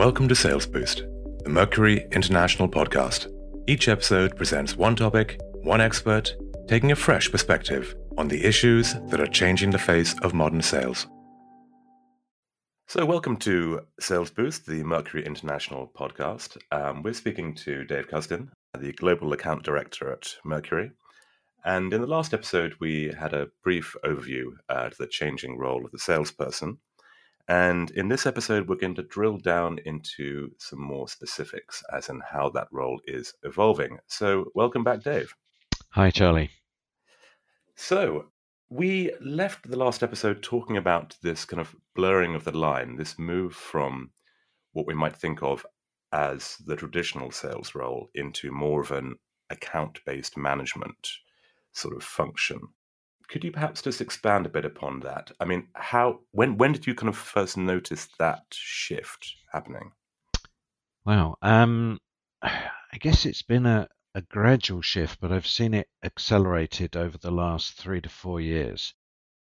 [0.00, 1.02] Welcome to Sales Boost,
[1.44, 3.30] the Mercury International podcast.
[3.66, 6.34] Each episode presents one topic, one expert,
[6.66, 11.06] taking a fresh perspective on the issues that are changing the face of modern sales.
[12.88, 16.56] So, welcome to Sales Boost, the Mercury International podcast.
[16.72, 18.48] Um, we're speaking to Dave Custin,
[18.78, 20.92] the Global Account Director at Mercury.
[21.66, 25.92] And in the last episode, we had a brief overview uh, the changing role of
[25.92, 26.78] the salesperson.
[27.50, 32.22] And in this episode, we're going to drill down into some more specifics, as in
[32.30, 33.98] how that role is evolving.
[34.06, 35.34] So, welcome back, Dave.
[35.90, 36.50] Hi, Charlie.
[37.74, 38.26] So,
[38.68, 43.18] we left the last episode talking about this kind of blurring of the line, this
[43.18, 44.12] move from
[44.72, 45.66] what we might think of
[46.12, 49.16] as the traditional sales role into more of an
[49.50, 51.08] account based management
[51.72, 52.60] sort of function.
[53.30, 55.30] Could you perhaps just expand a bit upon that?
[55.38, 59.92] I mean, how when when did you kind of first notice that shift happening?
[61.06, 61.36] Wow.
[61.40, 62.00] Um,
[62.42, 67.30] I guess it's been a, a gradual shift, but I've seen it accelerated over the
[67.30, 68.94] last three to four years.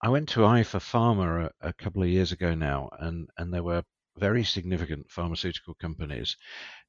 [0.01, 3.53] I went to Eye for Pharma a, a couple of years ago now, and, and
[3.53, 3.83] there were
[4.17, 6.37] very significant pharmaceutical companies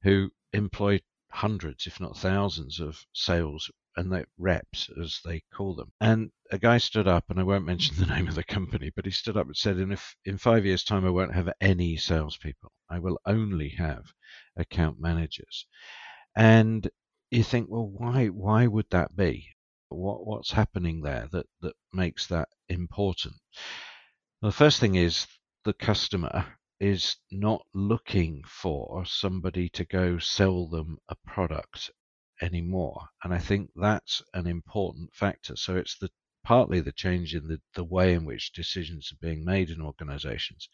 [0.02, 5.92] who employ hundreds, if not thousands, of sales and the reps, as they call them.
[6.00, 9.04] And a guy stood up, and I won't mention the name of the company, but
[9.04, 11.96] he stood up and said, "In if in five years' time, I won't have any
[11.96, 12.72] salespeople.
[12.90, 14.12] I will only have
[14.56, 15.66] account managers."
[16.36, 16.90] And
[17.30, 19.48] you think, well, why why would that be?
[19.88, 23.36] What what's happening there that that makes that important?
[24.40, 25.26] Well, the first thing is
[25.64, 31.90] the customer is not looking for somebody to go sell them a product
[32.44, 33.08] anymore.
[33.22, 35.56] And I think that's an important factor.
[35.56, 36.10] So it's the
[36.44, 40.68] partly the change in the, the way in which decisions are being made in organizations.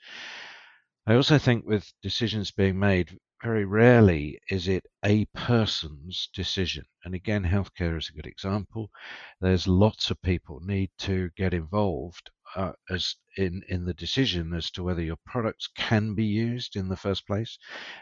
[1.06, 6.84] I also think with decisions being made, very rarely is it a person's decision.
[7.04, 8.90] And again, healthcare is a good example.
[9.40, 14.70] There's lots of people need to get involved uh, as in in the decision as
[14.72, 17.56] to whether your products can be used in the first place,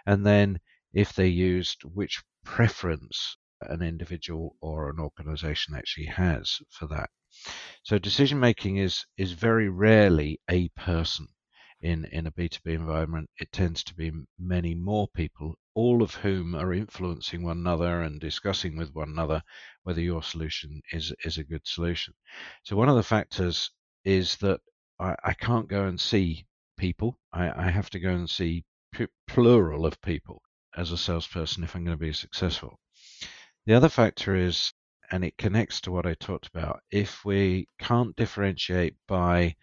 [0.06, 0.58] and then
[0.92, 7.10] if they're used, which preference an individual or an organization actually has for that.
[7.82, 11.28] So decision making is is very rarely a person
[11.80, 13.30] in in a B2B environment.
[13.38, 18.20] It tends to be many more people, all of whom are influencing one another and
[18.20, 19.42] discussing with one another
[19.82, 22.14] whether your solution is is a good solution.
[22.64, 23.70] So one of the factors
[24.04, 24.60] is that
[24.98, 27.18] I, I can't go and see people.
[27.32, 28.64] I, I have to go and see
[29.26, 30.42] plural of people
[30.76, 32.78] as a salesperson if I'm going to be successful.
[33.68, 34.72] The other factor is,
[35.10, 39.56] and it connects to what I talked about, if we can't differentiate by,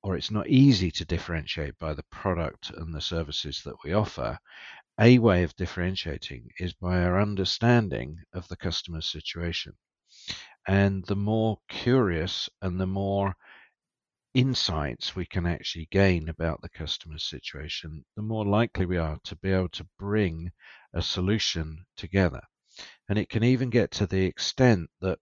[0.00, 4.38] or it's not easy to differentiate by the product and the services that we offer,
[5.00, 9.72] a way of differentiating is by our understanding of the customer's situation.
[10.68, 13.34] And the more curious and the more
[14.34, 19.34] insights we can actually gain about the customer's situation, the more likely we are to
[19.34, 20.52] be able to bring
[20.94, 22.42] a solution together.
[23.08, 25.18] And it can even get to the extent that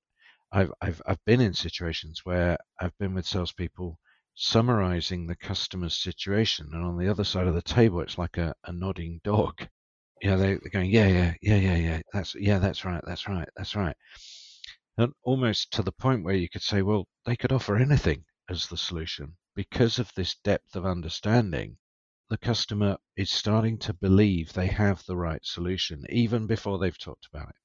[0.53, 3.99] I've, I've, I've been in situations where I've been with salespeople
[4.35, 6.71] summarizing the customer's situation.
[6.73, 9.69] And on the other side of the table, it's like a, a nodding dog.
[10.23, 12.01] You know, they, they're going, yeah, yeah, yeah, yeah, yeah.
[12.13, 13.03] That's, yeah, that's right.
[13.07, 13.49] That's right.
[13.57, 13.97] That's right.
[14.99, 18.67] And almost to the point where you could say, well, they could offer anything as
[18.67, 21.79] the solution because of this depth of understanding
[22.29, 27.27] the customer is starting to believe they have the right solution even before they've talked
[27.27, 27.57] about it.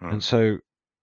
[0.00, 0.10] Hmm.
[0.12, 0.58] And so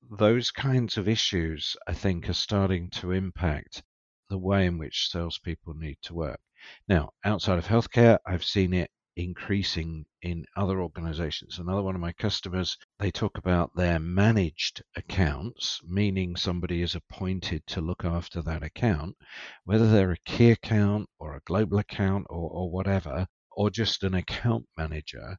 [0.09, 3.83] those kinds of issues, I think, are starting to impact
[4.29, 6.39] the way in which salespeople need to work.
[6.87, 11.59] Now, outside of healthcare, I've seen it increasing in other organizations.
[11.59, 17.65] Another one of my customers, they talk about their managed accounts, meaning somebody is appointed
[17.67, 19.15] to look after that account,
[19.63, 24.13] whether they're a key account or a global account or, or whatever, or just an
[24.13, 25.37] account manager,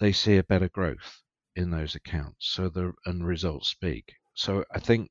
[0.00, 1.22] they see a better growth
[1.56, 2.48] in those accounts.
[2.48, 4.14] So the and results speak.
[4.34, 5.10] So I think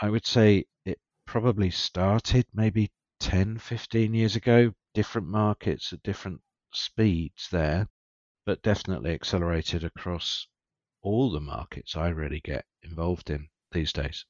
[0.00, 2.90] I would say it probably started maybe
[3.20, 6.40] 10, 15 years ago, different markets at different
[6.72, 7.88] speeds there,
[8.44, 10.46] but definitely accelerated across
[11.02, 14.24] all the markets I really get involved in these days.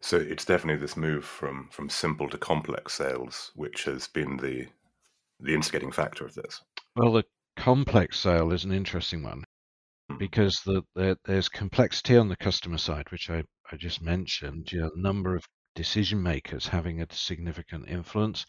[0.00, 4.66] So it's definitely this move from from simple to complex sales, which has been the
[5.40, 6.60] the instigating factor of this.
[6.94, 7.24] Well, the
[7.56, 9.44] complex sale is an interesting one.
[10.18, 14.72] Because the, the, there's complexity on the customer side, which I, I just mentioned.
[14.72, 15.44] You know, number of
[15.76, 18.46] decision makers having a significant influence.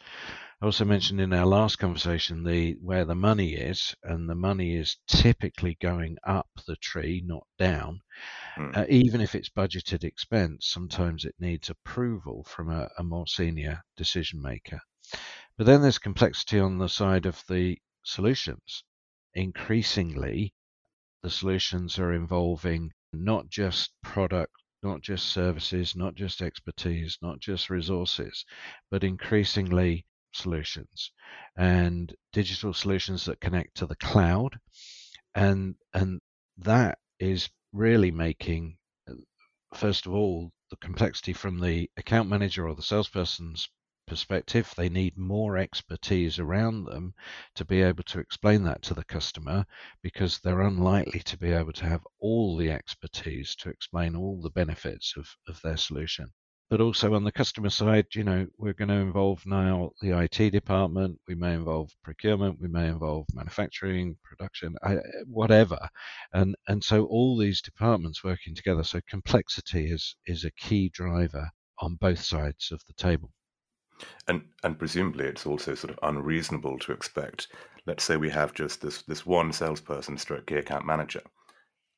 [0.61, 4.75] I also mentioned in our last conversation the where the money is, and the money
[4.75, 7.99] is typically going up the tree, not down.
[8.57, 8.77] Mm.
[8.77, 13.83] Uh, even if it's budgeted expense, sometimes it needs approval from a, a more senior
[13.97, 14.79] decision maker.
[15.57, 18.83] But then there's complexity on the side of the solutions.
[19.33, 20.53] Increasingly,
[21.23, 24.53] the solutions are involving not just product
[24.83, 28.45] not just services, not just expertise, not just resources,
[28.91, 31.11] but increasingly solutions
[31.57, 34.57] and digital solutions that connect to the cloud.
[35.35, 36.19] And, and
[36.57, 38.77] that is really making,
[39.09, 39.13] uh,
[39.73, 43.69] first of all, the complexity from the account manager or the salesperson's
[44.07, 44.73] perspective.
[44.75, 47.13] They need more expertise around them
[47.55, 49.65] to be able to explain that to the customer
[50.01, 54.49] because they're unlikely to be able to have all the expertise to explain all the
[54.49, 56.31] benefits of, of their solution.
[56.69, 60.51] But also on the customer side, you know, we're going to involve now the IT
[60.51, 61.19] department.
[61.27, 62.59] We may involve procurement.
[62.59, 64.75] We may involve manufacturing, production,
[65.25, 65.79] whatever,
[66.33, 68.83] and and so all these departments working together.
[68.83, 71.49] So complexity is is a key driver
[71.79, 73.31] on both sides of the table.
[74.27, 77.47] And and presumably it's also sort of unreasonable to expect.
[77.85, 81.21] Let's say we have just this this one salesperson, stroke key account manager,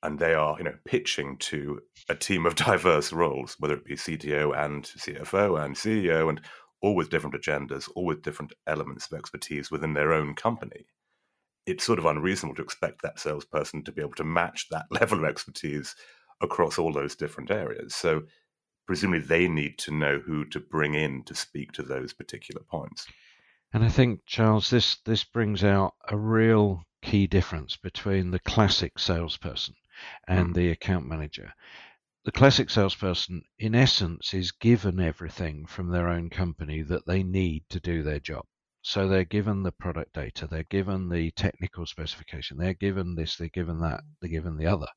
[0.04, 3.96] and they are you know pitching to a team of diverse roles, whether it be
[3.96, 6.42] CTO and CFO and CEO, and
[6.81, 10.86] all with different agendas, all with different elements of expertise within their own company.
[11.66, 15.19] It's sort of unreasonable to expect that salesperson to be able to match that level
[15.19, 15.96] of expertise
[16.42, 17.96] across all those different areas.
[17.96, 18.24] So
[18.89, 23.06] presumably they need to know who to bring in to speak to those particular points.
[23.71, 28.97] And I think, Charles, this, this brings out a real key difference between the classic
[28.97, 29.75] salesperson
[30.27, 30.53] and mm.
[30.56, 31.53] the account manager.
[32.25, 37.65] The classic salesperson, in essence, is given everything from their own company that they need
[37.69, 38.45] to do their job.
[38.81, 43.50] So they're given the product data, they're given the technical specification, they're given this, they're
[43.50, 44.88] given that, they're given the other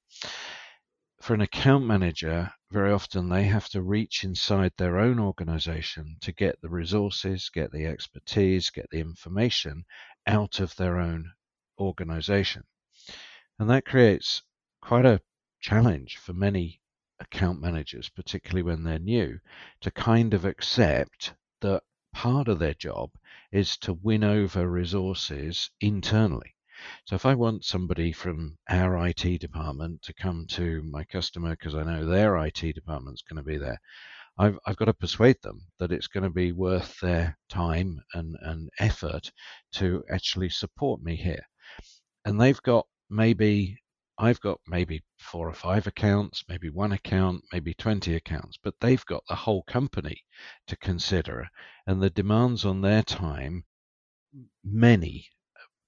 [1.22, 6.32] for an account manager, very often they have to reach inside their own organization to
[6.32, 9.84] get the resources, get the expertise, get the information
[10.26, 11.30] out of their own
[11.78, 12.64] organization.
[13.60, 14.42] And that creates
[14.80, 15.20] quite a
[15.60, 16.80] challenge for many
[17.20, 19.38] account managers, particularly when they're new,
[19.82, 23.10] to kind of accept that part of their job
[23.52, 26.56] is to win over resources internally.
[27.04, 31.74] So if I want somebody from our IT department to come to my customer because
[31.74, 33.80] I know their IT department's going to be there,
[34.38, 38.36] I've, I've got to persuade them that it's going to be worth their time and,
[38.40, 39.30] and effort
[39.72, 41.44] to actually support me here.
[42.24, 43.78] And they've got maybe,
[44.18, 49.04] I've got maybe four or five accounts, maybe one account, maybe 20 accounts, but they've
[49.06, 50.24] got the whole company
[50.66, 51.48] to consider.
[51.86, 53.64] And the demands on their time,
[54.64, 55.28] many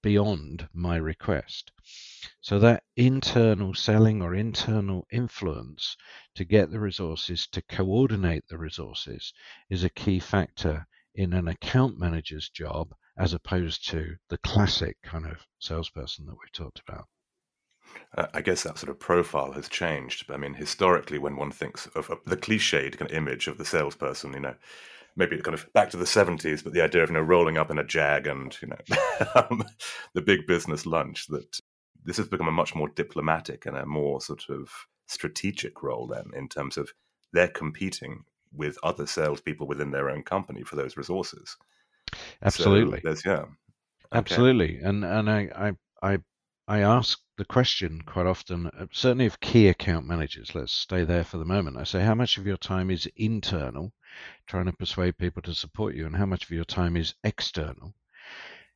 [0.05, 1.71] beyond my request.
[2.39, 5.97] So that internal selling or internal influence
[6.35, 9.33] to get the resources, to coordinate the resources,
[9.67, 10.85] is a key factor
[11.15, 16.51] in an account manager's job as opposed to the classic kind of salesperson that we've
[16.51, 17.07] talked about.
[18.15, 20.29] Uh, I guess that sort of profile has changed.
[20.29, 24.33] I mean, historically, when one thinks of, the cliched kind of image of the salesperson,
[24.33, 24.55] you know,
[25.15, 27.71] maybe kind of back to the 70s, but the idea of you know rolling up
[27.71, 28.97] in a jag and you know
[29.35, 29.63] um,
[30.13, 31.59] the big business lunch that
[32.03, 34.69] this has become a much more diplomatic and a more sort of
[35.07, 36.91] strategic role then in terms of
[37.33, 41.57] they're competing with other salespeople within their own company for those resources.
[42.41, 43.01] Absolutely.
[43.01, 43.33] So yeah.
[43.33, 43.49] Okay.
[44.13, 44.77] Absolutely.
[44.77, 45.49] And and I,
[46.01, 46.17] I I
[46.67, 50.55] I ask the question quite often, uh, certainly of key account managers.
[50.55, 51.77] Let's stay there for the moment.
[51.77, 53.93] I say, how much of your time is internal,
[54.47, 57.93] trying to persuade people to support you, and how much of your time is external?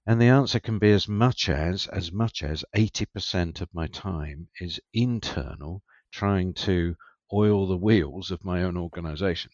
[0.05, 4.49] And the answer can be as much as as much as 80% of my time
[4.59, 5.81] is internal,
[6.11, 6.95] trying to
[7.33, 9.49] oil the wheels of my own organization.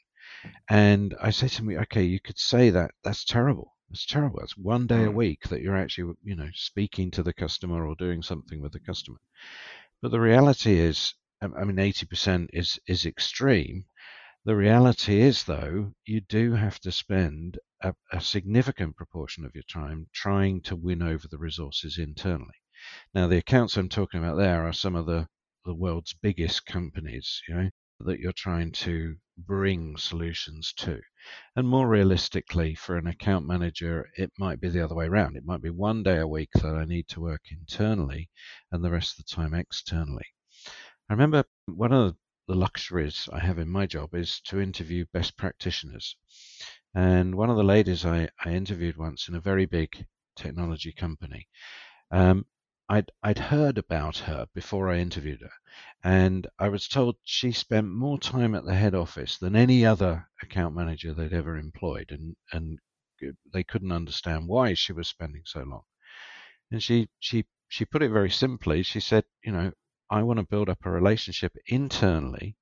[0.70, 3.75] And I say to me, okay, you could say that that's terrible.
[3.92, 4.40] It's terrible.
[4.40, 5.14] It's one day a mm.
[5.14, 8.80] week that you're actually, you know, speaking to the customer or doing something with the
[8.80, 9.20] customer.
[10.02, 13.86] But the reality is, I mean, 80% is is extreme.
[14.44, 19.64] The reality is, though, you do have to spend a, a significant proportion of your
[19.64, 22.56] time trying to win over the resources internally.
[23.14, 25.28] Now, the accounts I'm talking about there are some of the
[25.66, 27.70] the world's biggest companies, you know,
[28.02, 31.02] that you're trying to bring solutions to.
[31.56, 35.36] And more realistically, for an account manager, it might be the other way around.
[35.36, 38.30] It might be one day a week that I need to work internally
[38.72, 40.26] and the rest of the time externally.
[41.10, 42.16] I remember one of
[42.48, 46.16] the luxuries I have in my job is to interview best practitioners.
[46.94, 51.48] And one of the ladies I, I interviewed once in a very big technology company,
[52.12, 52.46] um,
[52.88, 55.54] I'd, I'd heard about her before I interviewed her,
[56.04, 60.30] and I was told she spent more time at the head office than any other
[60.44, 62.78] account manager they'd ever employed, and, and
[63.52, 65.82] they couldn't understand why she was spending so long.
[66.70, 68.84] And she, she, she put it very simply.
[68.84, 69.72] She said, you know,
[70.12, 72.56] I want to build up a relationship internally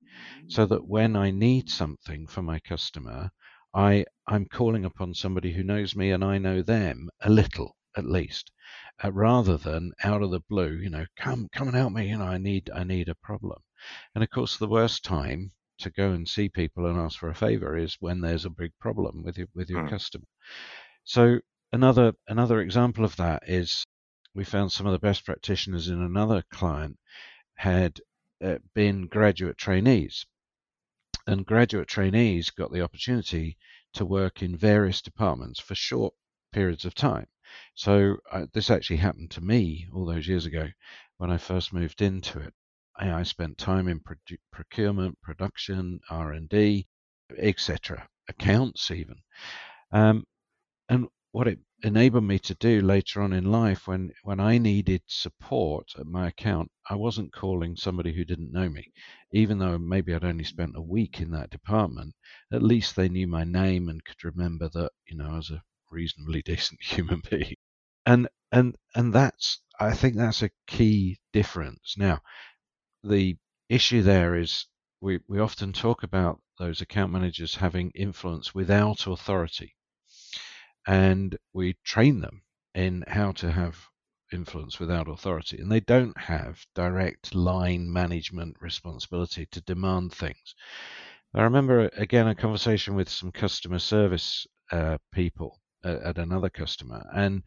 [0.47, 3.31] so that when I need something for my customer,
[3.73, 8.05] I, I'm calling upon somebody who knows me and I know them a little at
[8.05, 8.51] least,
[9.03, 12.17] uh, rather than out of the blue, you know, come come and help me, you
[12.17, 13.61] know, I need I need a problem.
[14.15, 17.35] And of course, the worst time to go and see people and ask for a
[17.35, 19.89] favor is when there's a big problem with your with your mm.
[19.89, 20.25] customer.
[21.03, 21.39] So
[21.71, 23.85] another another example of that is
[24.35, 26.97] we found some of the best practitioners in another client
[27.55, 27.99] had
[28.43, 30.25] uh, been graduate trainees.
[31.27, 33.57] And graduate trainees got the opportunity
[33.93, 36.13] to work in various departments for short
[36.51, 37.27] periods of time.
[37.75, 40.69] So uh, this actually happened to me all those years ago
[41.17, 42.53] when I first moved into it.
[42.95, 44.15] I, spent time in pro-
[44.51, 46.87] procurement, production, R and D,
[47.37, 49.15] etc., accounts even.
[49.91, 50.25] Um,
[50.89, 55.01] and what it enabled me to do later on in life when when I needed
[55.07, 58.91] support at my account, I wasn't calling somebody who didn't know me,
[59.31, 62.13] even though maybe I'd only spent a week in that department.
[62.51, 65.63] At least they knew my name and could remember that you know I was a
[65.93, 67.55] reasonably decent human being,
[68.05, 71.95] and and and that's I think that's a key difference.
[71.97, 72.21] Now,
[73.03, 73.37] the
[73.69, 74.67] issue there is
[75.01, 79.75] we we often talk about those account managers having influence without authority
[80.87, 82.41] and we train them
[82.73, 83.89] in how to have
[84.31, 85.57] influence without authority.
[85.59, 90.55] And they don't have direct line management responsibility to demand things.
[91.33, 97.05] I remember again a conversation with some customer service uh, people at, at another customer,
[97.13, 97.43] and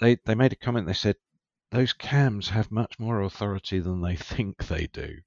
[0.00, 0.86] they they made a comment.
[0.86, 1.16] They said
[1.70, 5.20] those KAMs have much more authority than they think they do.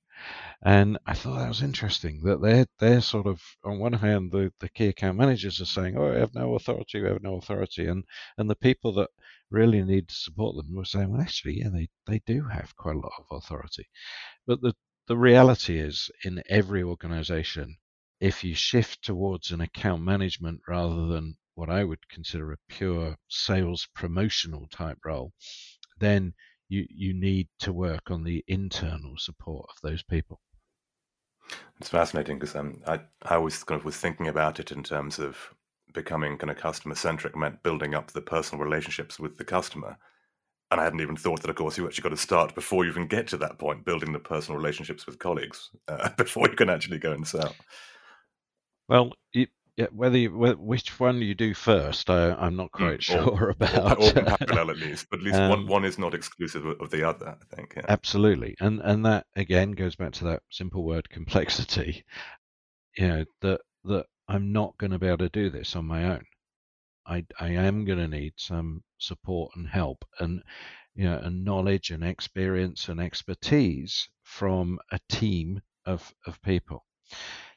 [0.62, 4.52] And I thought that was interesting that they're they're sort of on one hand the,
[4.60, 7.86] the key account managers are saying, Oh, I have no authority, we have no authority
[7.88, 8.04] and
[8.38, 9.10] and the people that
[9.50, 12.98] really need to support them were saying, Well actually, yeah, they, they do have quite
[12.98, 13.88] a lot of authority.
[14.46, 14.74] But the
[15.08, 17.78] the reality is in every organization,
[18.20, 23.18] if you shift towards an account management rather than what I would consider a pure
[23.28, 25.34] sales promotional type role,
[26.00, 26.34] then
[26.70, 30.40] you you need to work on the internal support of those people.
[31.80, 35.20] It's fascinating because um, I I always kind of was thinking about it in terms
[35.20, 35.38] of
[35.94, 39.98] becoming kind of customer centric meant building up the personal relationships with the customer.
[40.72, 42.92] And I hadn't even thought that, of course, you actually got to start before you
[42.92, 46.70] even get to that point, building the personal relationships with colleagues uh, before you can
[46.70, 47.56] actually go and sell.
[48.88, 49.14] Well,
[49.80, 53.30] yeah, whether you, which one you do first, I, am not hmm, quite mm, sure
[53.30, 53.98] or, about.
[53.98, 56.90] Or, or parallel at least, but at least um, one one is not exclusive of
[56.92, 57.38] the other.
[57.42, 57.76] I think.
[57.78, 57.86] Yeah.
[57.88, 62.04] Absolutely, and and that again goes back to that simple word complexity.
[62.98, 66.12] You know that that I'm not going to be able to do this on my
[66.12, 66.26] own.
[67.08, 70.44] I I am going to need some support and help, and
[70.94, 76.86] you know, and knowledge and experience and expertise from a team of of people.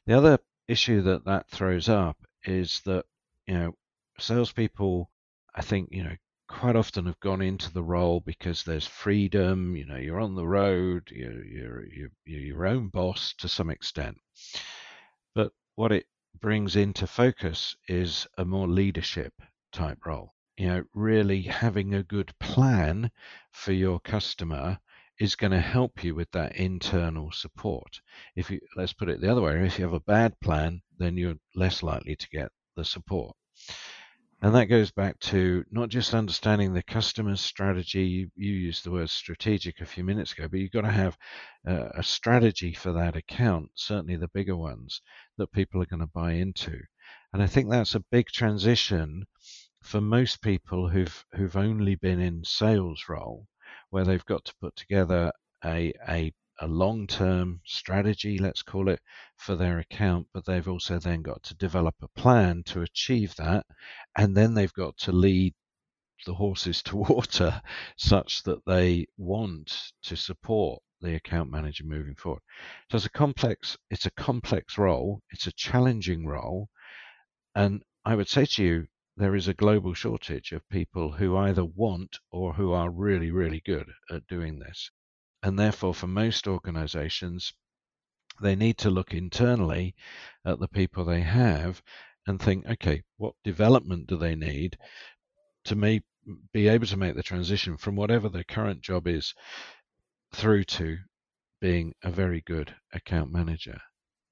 [0.05, 3.05] The other issue that that throws up is that
[3.47, 3.75] you know
[4.19, 5.09] salespeople,
[5.55, 6.15] I think you know
[6.47, 9.75] quite often have gone into the role because there's freedom.
[9.75, 13.69] You know, you're on the road, you're you're you're, you're your own boss to some
[13.69, 14.17] extent.
[15.33, 16.05] But what it
[16.39, 19.33] brings into focus is a more leadership
[19.71, 20.33] type role.
[20.57, 23.09] You know, really having a good plan
[23.51, 24.79] for your customer
[25.19, 28.01] is going to help you with that internal support.
[28.35, 31.17] If you let's put it the other way, if you have a bad plan, then
[31.17, 33.35] you're less likely to get the support.
[34.41, 38.03] And that goes back to not just understanding the customer's strategy.
[38.03, 41.17] You, you used the word strategic a few minutes ago, but you've got to have
[41.65, 45.01] uh, a strategy for that account, certainly the bigger ones
[45.37, 46.77] that people are going to buy into.
[47.31, 49.25] And I think that's a big transition
[49.81, 53.47] for most people who've who've only been in sales role
[53.89, 55.31] where they've got to put together
[55.65, 58.99] a, a, a long term strategy, let's call it,
[59.37, 63.65] for their account, but they've also then got to develop a plan to achieve that.
[64.17, 65.53] And then they've got to lead
[66.25, 67.61] the horses to water
[67.97, 72.41] such that they want to support the account manager moving forward.
[72.89, 76.69] So it's a complex, it's a complex role, it's a challenging role,
[77.55, 81.65] and I would say to you, there is a global shortage of people who either
[81.65, 84.91] want or who are really, really good at doing this.
[85.41, 87.53] And therefore, for most organizations,
[88.41, 89.95] They need to look internally
[90.45, 91.81] at the people they have
[92.25, 94.77] and think, okay, what development do they need
[95.65, 95.75] to
[96.51, 99.33] be able to make the transition from whatever their current job is
[100.33, 100.97] through to
[101.61, 103.79] being a very good account manager.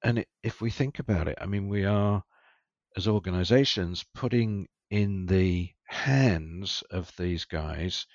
[0.03, 2.23] And if we think about it, I mean, we are,
[2.97, 8.05] as organizations, putting in the hands of these guys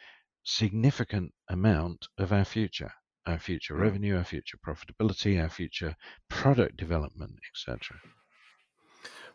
[0.44, 2.92] significant amount of our future
[3.26, 5.94] our future revenue our future profitability our future
[6.28, 7.98] product development etc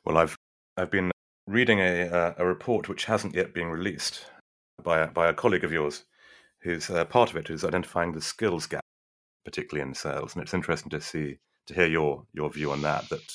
[0.05, 0.37] well i've
[0.77, 1.11] i've been
[1.47, 4.25] reading a uh, a report which hasn't yet been released
[4.83, 6.05] by a, by a colleague of yours
[6.61, 8.81] who's uh, part of it who's identifying the skills gap
[9.43, 10.33] particularly in sales.
[10.33, 13.33] And it's interesting to see to hear your your view on that that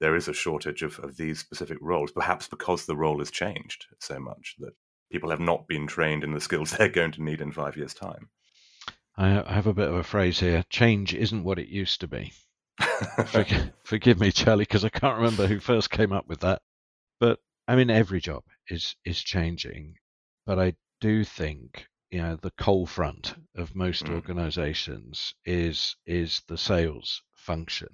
[0.00, 3.86] there is a shortage of, of these specific roles, perhaps because the role has changed
[3.98, 4.74] so much that
[5.10, 7.94] people have not been trained in the skills they're going to need in five years'
[7.94, 8.28] time.
[9.16, 12.32] I have a bit of a phrase here change isn't what it used to be.
[13.26, 16.62] forgive, forgive me, Charlie, because I can't remember who first came up with that.
[17.18, 19.96] But I mean, every job is is changing,
[20.46, 24.14] but I do think you know the cold front of most mm.
[24.14, 27.88] organizations is is the sales function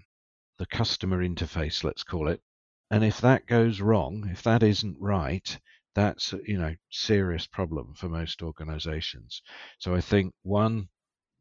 [0.59, 2.41] the customer interface, let's call it.
[2.91, 5.59] And if that goes wrong, if that isn't right,
[5.95, 9.43] that's uh, you know serious problem for most organizations.
[9.79, 10.89] So I think one,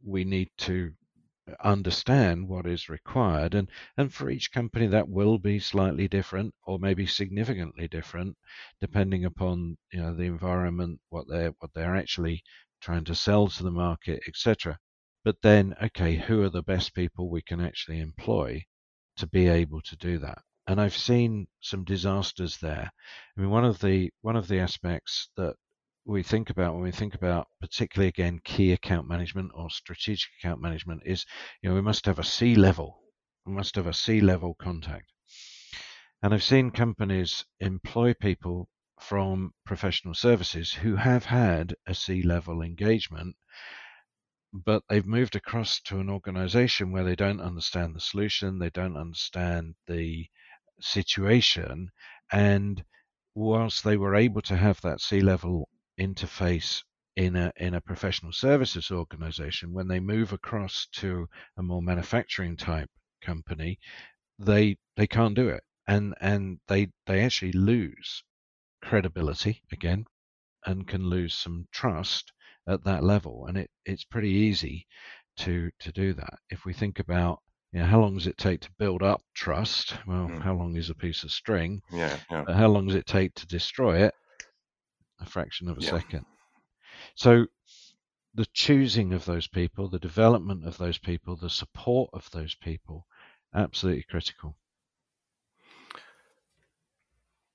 [0.04, 0.94] we need to
[1.48, 6.54] uh, understand what is required and and for each company that will be slightly different
[6.66, 8.38] or maybe significantly different
[8.80, 12.44] depending upon you know the environment what they're what they're actually
[12.82, 14.80] trying to sell to the market etc
[15.24, 18.64] but then okay who are the best people we can actually employ
[19.18, 20.40] to be able to do that.
[20.68, 22.92] And I've seen some disasters there.
[23.38, 25.56] I mean, one of the one of the aspects that
[26.06, 30.62] we think about when we think about particularly again key account management or strategic account
[30.62, 31.26] management is
[31.62, 33.00] you know we must have a C level
[33.46, 35.06] we must have a C level contact
[36.22, 38.68] and I've seen companies employ people
[39.00, 43.36] from professional services who have had a C level engagement
[44.54, 48.96] but they've moved across to an organization where they don't understand the solution, they don't
[48.98, 50.28] understand the
[50.80, 51.90] situation,
[52.32, 52.84] and
[53.36, 56.84] whilst they were able to have that C level interface
[57.16, 62.56] in a in a professional services organization, when they move across to a more manufacturing
[62.58, 62.90] type
[63.22, 63.80] company,
[64.40, 68.24] they they can't do it, and and they they actually lose
[68.84, 70.06] credibility again,
[70.66, 72.32] and can lose some trust
[72.68, 74.88] at that level, and it, it's pretty easy
[75.38, 76.40] to to do that.
[76.50, 77.40] If we think about
[77.72, 79.96] you know, how long does it take to build up trust?
[80.06, 80.42] Well, mm.
[80.42, 81.82] how long is a piece of string?
[81.92, 82.46] Yeah, yeah.
[82.48, 84.14] how long does it take to destroy it?
[85.20, 85.90] A fraction of a yeah.
[85.90, 86.26] second.
[87.16, 87.48] So
[88.36, 93.08] the choosing of those people, the development of those people, the support of those people,
[93.56, 94.56] absolutely critical.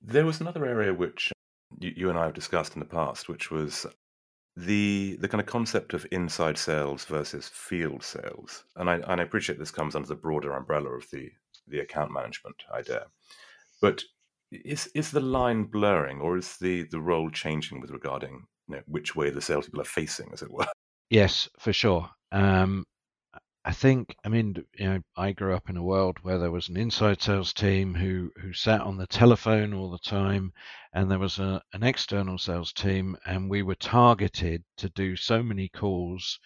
[0.01, 1.31] There was another area which
[1.77, 3.85] you, you, and I have discussed in the past, which was
[4.55, 9.23] the the kind of concept of inside sales versus field sales, and I, and I
[9.23, 11.31] appreciate this comes under the broader umbrella of the
[11.67, 13.05] the account management idea,
[13.81, 14.03] but
[14.51, 18.81] is is the line blurring, or is the the role changing with regarding you know,
[18.87, 20.67] which way the salespeople are facing, as it were?
[21.09, 22.09] Yes, for sure.
[22.31, 22.83] Um,
[23.63, 26.67] I think, I mean, you know, I grew up in a world where there was
[26.67, 30.51] an inside sales team who who sat on the telephone all the time,
[30.91, 35.41] and there was a, an external sales team, and we were targeted to do so
[35.41, 36.37] many calls.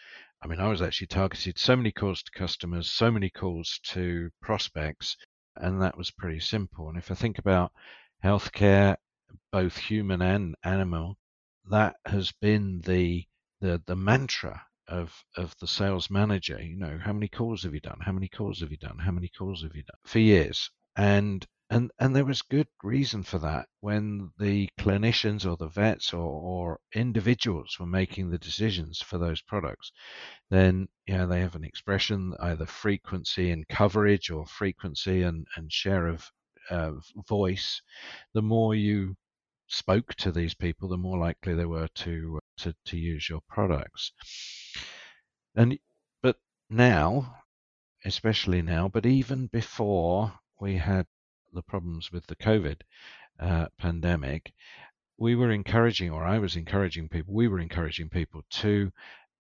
[0.41, 4.29] I mean, I was actually targeted so many calls to customers, so many calls to
[4.41, 5.17] prospects,
[5.55, 6.89] and that was pretty simple.
[6.89, 7.71] And if I think about
[8.23, 8.97] healthcare,
[9.51, 11.17] both human and animal,
[11.69, 13.25] that has been the
[13.61, 17.79] the the mantra of of the sales manager you know how many calls have you
[17.79, 17.99] done?
[18.01, 18.97] How many calls have you done?
[18.99, 19.99] How many calls have you done?
[20.05, 20.69] for years.
[20.95, 26.13] And and and there was good reason for that when the clinicians or the vets
[26.13, 29.91] or, or individuals were making the decisions for those products.
[30.49, 35.71] Then you know they have an expression either frequency and coverage or frequency and, and
[35.71, 36.29] share of
[36.69, 36.91] uh,
[37.27, 37.81] voice.
[38.33, 39.15] The more you
[39.67, 44.11] spoke to these people the more likely they were to to, to use your products
[45.55, 45.77] and
[46.21, 46.37] but
[46.69, 47.35] now,
[48.05, 51.05] especially now, but even before we had
[51.53, 52.81] the problems with the COVID
[53.39, 54.53] uh, pandemic,
[55.17, 58.91] we were encouraging, or I was encouraging people, we were encouraging people to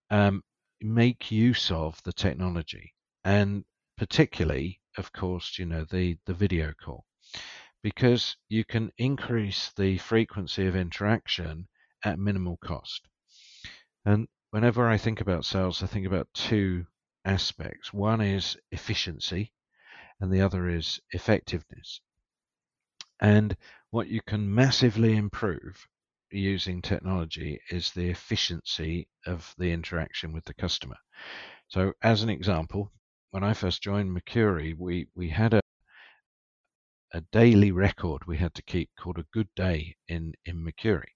[0.09, 0.43] um,
[0.81, 3.63] make use of the technology, and
[3.97, 7.05] particularly, of course, you know, the the video call,
[7.81, 11.67] because you can increase the frequency of interaction
[12.03, 13.07] at minimal cost.
[14.05, 16.85] And whenever I think about sales, I think about two
[17.25, 17.91] aspects.
[17.91, 19.51] One is efficiency.
[20.19, 22.01] and the other is effectiveness.
[23.19, 23.57] And
[23.89, 25.87] what you can massively improve
[26.29, 30.97] using technology is the efficiency of the interaction with the customer.
[31.67, 32.91] So, as an example,
[33.31, 35.61] when I first joined Mercury, we, we had a
[37.13, 41.13] a daily record we had to keep called a good day in, in Mercury.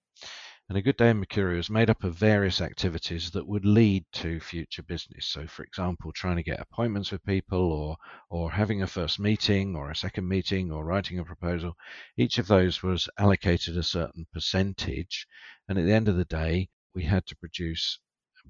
[0.68, 4.04] And a good day in Mercury was made up of various activities that would lead
[4.12, 5.26] to future business.
[5.26, 7.96] So, for example, trying to get appointments with people, or
[8.28, 11.74] or having a first meeting, or a second meeting, or writing a proposal.
[12.18, 15.26] Each of those was allocated a certain percentage,
[15.68, 17.98] and at the end of the day, we had to produce,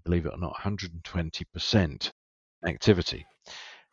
[0.05, 2.13] believe it or not, 120%
[2.67, 3.27] activity.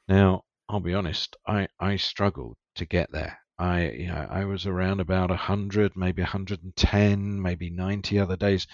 [0.08, 3.45] Now, I'll be honest, I, I struggled to get there.
[3.58, 8.68] I you know I was around about 100, maybe 110, maybe 90 other days.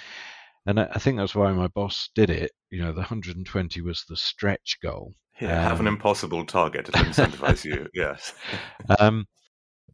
[0.66, 2.52] And I, I think that's why my boss did it.
[2.70, 5.14] You know, the 120 was the stretch goal.
[5.40, 7.88] Yeah, um, have an um, impossible target to incentivize you.
[7.94, 8.34] Yes.
[9.00, 9.26] Um,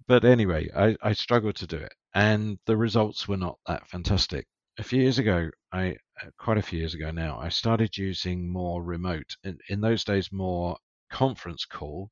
[0.08, 4.46] but anyway, I, I struggled to do it, and the results were not that fantastic.
[4.78, 8.52] A few years ago, I uh, quite a few years ago now, I started using
[8.52, 9.36] more remote.
[9.44, 10.78] In, in those days, more
[11.10, 12.12] conference call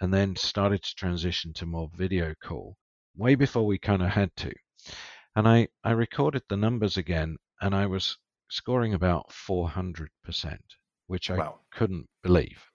[0.00, 2.76] and then started to transition to more video call
[3.16, 4.52] way before we kind of had to.
[5.36, 8.18] And I, I recorded the numbers again and I was
[8.50, 10.08] scoring about 400%,
[11.06, 11.60] which I wow.
[11.70, 12.70] couldn't believe.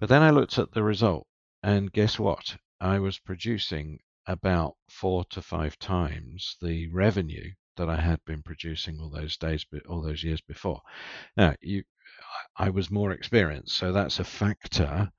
[0.00, 1.26] But then I looked at the result
[1.62, 2.56] and guess what?
[2.80, 8.98] I was producing about four to five times the revenue that I had been producing
[9.00, 10.80] all those days, all those years before.
[11.36, 11.84] Now, you,
[12.56, 15.10] I was more experienced, so that's a factor.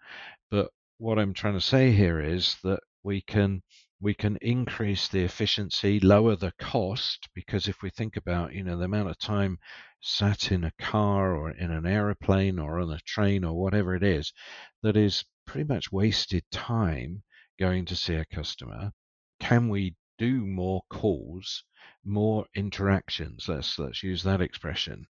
[0.51, 3.61] But what I'm trying to say here is that we can
[3.99, 8.77] we can increase the efficiency, lower the cost, because if we think about, you know,
[8.77, 9.57] the amount of time
[10.01, 14.03] sat in a car or in an aeroplane or on a train or whatever it
[14.03, 14.33] is,
[14.81, 17.23] that is pretty much wasted time
[17.57, 18.91] going to see a customer.
[19.39, 21.63] Can we do more calls,
[22.03, 23.47] more interactions?
[23.47, 25.07] Let's let's use that expression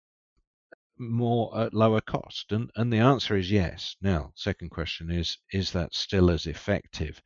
[0.98, 2.52] more at lower cost?
[2.52, 3.96] And, and the answer is yes.
[4.00, 7.22] Now, second question is, is that still as effective?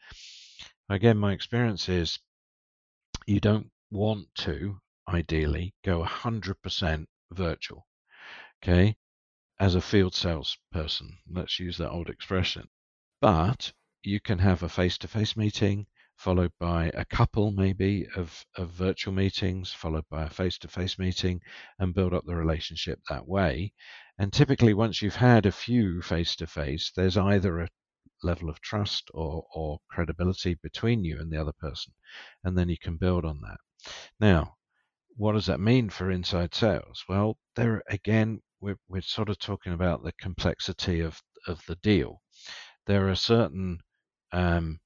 [0.88, 2.18] Again, my experience is
[3.26, 7.87] you don't want to, ideally, go 100% virtual.
[8.62, 8.96] Okay.
[9.58, 12.68] As a field salesperson, let's use that old expression.
[13.20, 15.87] But you can have a face to face meeting,
[16.22, 20.96] followed by a couple maybe of, of virtual meetings, followed by a face to face
[20.96, 21.40] meeting,
[21.80, 23.72] and build up the relationship that way.
[24.18, 27.68] And typically, once you've had a few face to face, there's either a
[28.22, 31.92] level of trust or, or credibility between you and the other person,
[32.44, 33.58] and then you can build on that.
[34.20, 34.54] Now,
[35.16, 37.04] what does that mean for inside sales?
[37.08, 42.22] Well, there again, we're, we're sort of talking about the complexity of, of the deal.
[42.87, 43.80] There are certain
[44.32, 44.78] um,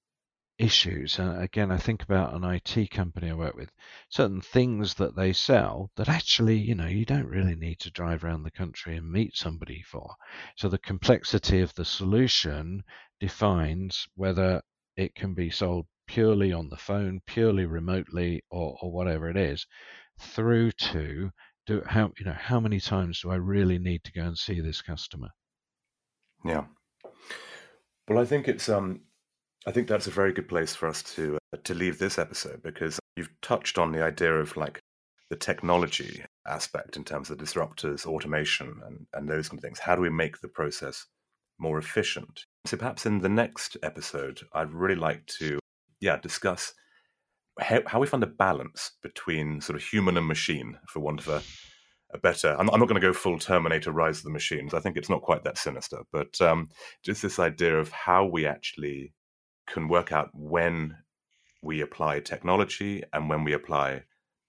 [0.58, 1.18] issues.
[1.18, 3.70] And again, I think about an IT company I work with,
[4.08, 8.24] certain things that they sell that actually, you know, you don't really need to drive
[8.24, 10.14] around the country and meet somebody for.
[10.56, 12.82] So the complexity of the solution
[13.20, 14.62] defines whether
[14.96, 19.66] it can be sold purely on the phone, purely remotely, or, or whatever it is,
[20.18, 21.30] through to
[21.66, 24.60] do how you know how many times do I really need to go and see
[24.60, 25.30] this customer?
[26.44, 26.66] Yeah.
[28.08, 29.00] Well, I think it's um
[29.66, 32.62] I think that's a very good place for us to uh, to leave this episode
[32.62, 34.80] because you've touched on the idea of like
[35.28, 39.80] the technology aspect in terms of disruptors, automation, and, and those kind of things.
[39.80, 41.04] How do we make the process
[41.58, 42.44] more efficient?
[42.66, 45.58] So perhaps in the next episode, I'd really like to,
[46.00, 46.72] yeah, discuss
[47.58, 51.28] how, how we find a balance between sort of human and machine, for want of
[51.28, 51.42] a,
[52.14, 52.54] a better.
[52.56, 54.74] I'm, I'm not going to go full Terminator Rise of the Machines.
[54.74, 56.68] I think it's not quite that sinister, but um,
[57.02, 59.12] just this idea of how we actually
[59.66, 60.96] can work out when
[61.62, 64.02] we apply technology and when we apply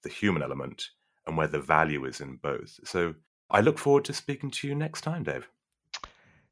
[0.03, 0.89] the human element
[1.25, 2.79] and where the value is in both.
[2.83, 3.15] So
[3.49, 5.49] I look forward to speaking to you next time, Dave.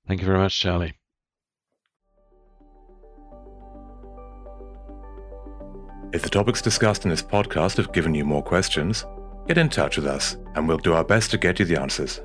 [0.08, 0.93] Thank you very much, Charlie.
[6.13, 9.06] If the topics discussed in this podcast have given you more questions,
[9.47, 12.21] get in touch with us and we'll do our best to get you the answers.